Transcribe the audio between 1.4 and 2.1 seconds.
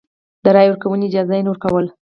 نه ورکوله.